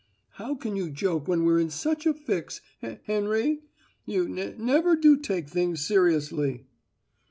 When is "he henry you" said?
2.79-4.27